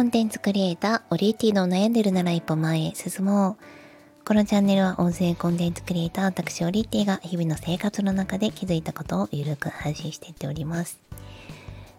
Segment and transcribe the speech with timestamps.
[0.00, 4.24] コンテンツクリエイター、オリエティの悩んでるなら一歩前へ進もう。
[4.24, 10.98] このチャンネルは音声コンテンツクリエイター、私オリエティが日々の生活の中で気づいたことをゆるく配信していっております。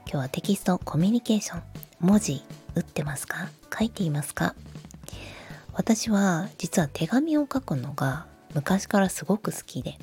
[0.07, 1.61] 今日はテキストコミュニケーション、
[1.99, 2.41] 文字
[2.73, 4.55] 打ってますか書いていますか？
[5.75, 8.25] 私は実は手紙を書くのが
[8.55, 9.99] 昔からすごく好きで、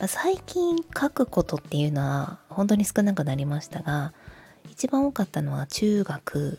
[0.00, 4.12] まあ、最近書くことっていうのは本当に少なくなりましたが
[4.72, 6.58] 一番多かったのは中学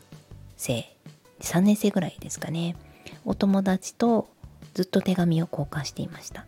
[0.64, 0.86] 生
[1.42, 2.76] 3年生ぐらいですかね。
[3.26, 4.30] お友達と
[4.74, 6.46] ずっと手紙を交換していました。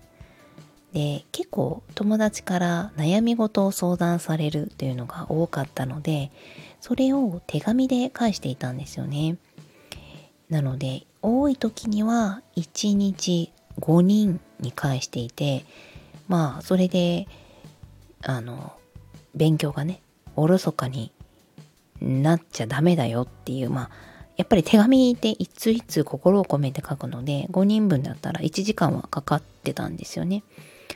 [0.93, 6.31] で結構友達から悩み事を相談されるというのが多かったので
[6.79, 9.35] それを手紙で返していたんですよね。
[10.49, 13.51] なので多い時には1日
[13.81, 15.65] 5人に返していて
[16.29, 17.27] まあそれで
[18.21, 18.73] あの
[19.35, 20.01] 勉強がね
[20.37, 21.11] おろそかに
[22.05, 23.89] なっちゃダメだよっていうまあ
[24.37, 30.43] やっぱり手紙でいついつ心を込めて書くので5人分だったら1時間はかかってたんですよね。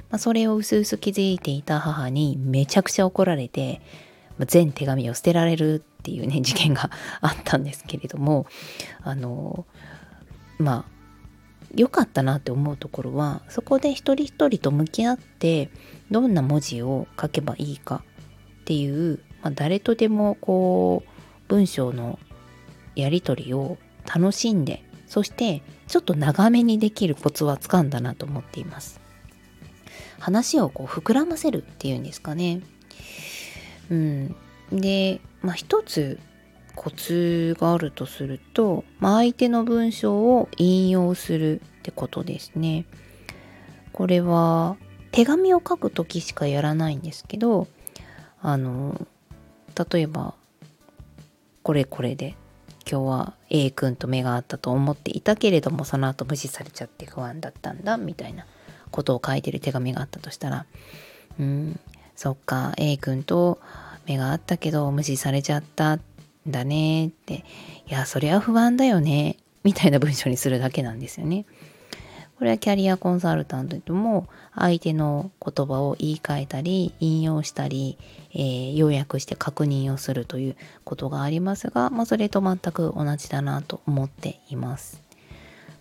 [0.10, 3.82] まあ、それをうすうす気づいていた母にめちゃくちゃ怒られて
[4.38, 6.90] ま全手紙を捨てられるっていうね 事件が
[7.22, 8.46] あったんですけれども
[9.02, 9.66] あの
[10.58, 11.00] まあ
[11.76, 15.70] 良かったなって思うところはそこで一人一人と向き合って
[16.10, 18.04] どんな文字を書けばいいか
[18.62, 21.10] っていうまあ、誰とでもこう
[21.48, 22.20] 文章の
[22.96, 29.00] やり取りを楽しんでそしてちょっと長めにできるコツはつかんだなと思っています。
[30.20, 32.62] 話をこう膨らませるっていうんですかね。
[33.90, 34.36] うん。
[34.72, 36.20] でまあ一つ
[36.76, 42.86] コツがあるとすると、まあ、相手の文章を引用するってことですね。
[43.92, 44.78] これは
[45.12, 47.68] 手紙を書く時しかやらないんですけど
[48.42, 49.08] あの
[49.92, 50.34] 例えば
[51.64, 52.36] これこれで
[52.90, 58.46] 今日は A 君と目が合ったと思っていたけれどもその後無視されちゃって不安だったんだみたいな
[58.92, 60.66] ことを書いてる手紙があったとしたら
[61.40, 61.80] うん
[62.16, 63.60] そっか A 君と
[64.06, 66.02] 目が合ったけど無視されちゃったん
[66.48, 67.46] だねって
[67.88, 71.46] いやそりゃ不安だよねみたいな文章にするだけなんですよね。
[72.40, 77.98] これはキャリアコンサルタントでも相手の言葉を言い換えたり引用したり、
[78.34, 80.56] えー、要約して確認をするという
[80.86, 85.04] ことがありますが、まあ、それと全く同じだなと思っています。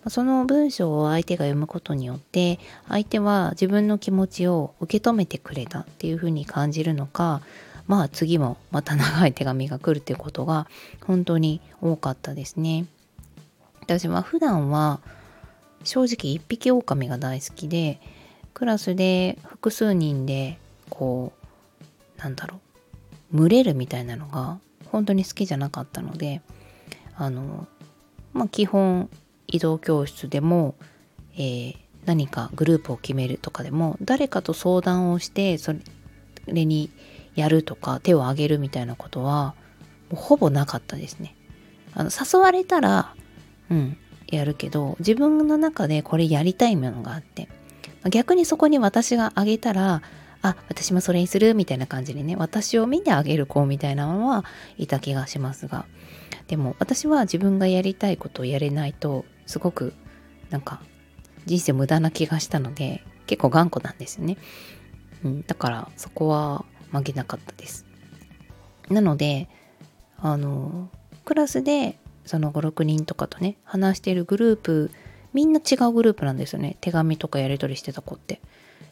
[0.08, 2.58] その文章を相手が読むことによって
[2.88, 7.42] 相手は自分の気持ちを受け止めてくれたっていうふうに感じるのか
[7.86, 10.66] まあ次もまた長い手紙が来るっていうことが
[11.04, 12.86] 本当に多かったですね。
[13.82, 15.00] 私は普段は
[15.84, 18.00] 正直一匹狼が大好きで
[18.54, 20.58] クラスで複数人で
[20.90, 21.32] こ
[22.18, 22.60] うなんだろ
[23.32, 26.40] う群れるみたいなのが本当に好きじゃなかったので
[27.14, 27.66] あの
[28.32, 29.08] まあ基本
[29.46, 30.74] 移動教室でも、
[31.34, 35.72] えー、何かグループを決めるとかでも誰かと相談をしてそ
[36.46, 36.90] れに
[37.34, 39.54] やるとか手を挙げるみたいなことは
[40.10, 41.34] もうほぼなかったですね。
[41.94, 43.14] あの誘われたら
[43.70, 43.96] うん
[44.30, 47.48] やるけど自分の中でこれやりたいものがあって
[48.10, 50.02] 逆にそこに私があげたら
[50.42, 54.44] あ私もそれにするみたいな感じでね私を見てあげる子みたいなのは
[54.76, 55.86] いた気がしますが
[56.46, 59.94] でも私は自分がやりたいことをやれないとすごく
[60.50, 60.80] なんか
[61.46, 64.36] 人生無駄な気がしたので結構頑固なんですよね、
[65.24, 67.84] うん、だからそこは曲げなかったです。
[68.88, 69.48] なので
[70.18, 70.88] あの
[71.24, 74.90] クラスでその56人とかとね話してるグループ
[75.32, 76.76] みんな違うグループなんですよね。
[76.80, 78.40] 手紙とかやり取りしてた子って。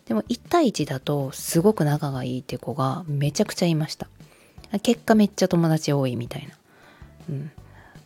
[0.07, 4.09] でも1対1だとすごく仲がいいって子がめちゃくちゃいました。
[4.83, 6.55] 結果めっちゃ友達多いみたいな。
[7.31, 7.51] うん。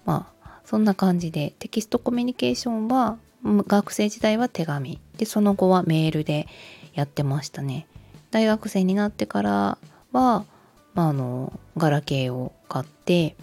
[0.05, 5.01] まあそんな感じでテキストコミュニケーションは学生時代は手紙。
[5.17, 6.47] でその後はメールで
[6.95, 7.87] やってましたね。
[8.31, 9.79] 大学生になってからは、
[10.12, 10.47] ま
[10.94, 13.37] あ、あのガラケーを買って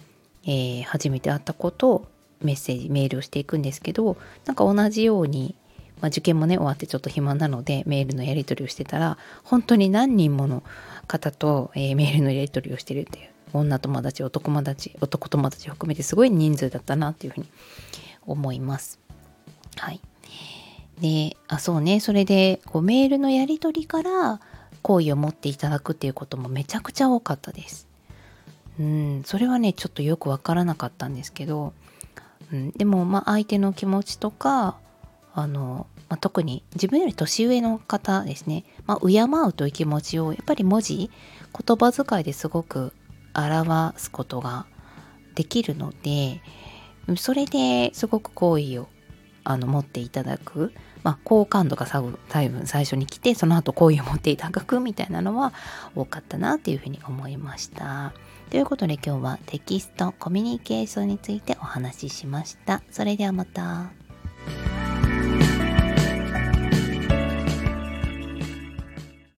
[0.48, 2.08] えー、初めて会った子と
[2.42, 4.16] メッセージメールをしていくんですけど
[4.46, 5.54] なんか同じように、
[6.00, 10.62] まあ、受験もね終わってちょっと暇なのでメールのやり取りをしてたら本当に何人もの
[11.06, 17.46] 方と、えー、メールのやり取りをしてるっていう女友達男友達男友達含めてすごい人数だったなっていうふうに
[18.26, 19.00] 思います。
[19.76, 20.00] はい。
[21.00, 22.00] で、あ、そうね。
[22.00, 24.40] それで、こうメールのやり取りから
[24.82, 27.87] 好意を持っていただくっていうこともめちゃくちゃ多かったです。
[28.78, 31.72] うんそれはねちょっとよくわからなかったんですけど、
[32.52, 34.78] うん、でもまあ相手の気持ちとか
[35.34, 41.10] あの、まあ、特に自分より年上の方ですね、まあ、敬うという気持ちをやっぱり文字
[41.66, 42.92] 言葉遣いですごく
[43.34, 44.66] 表すことが
[45.34, 46.40] できるので
[47.16, 48.88] それですごく好意を
[49.44, 55.52] あの持っていただく、まあ、好感度が最分最初に来てその後好意を持っていただくみたいなのは
[55.94, 58.12] 多かったなっていうふうに思いました。
[58.50, 62.82] ということで今日はテキストコミュニケーションについてお話ししました。
[62.90, 63.97] それではまた。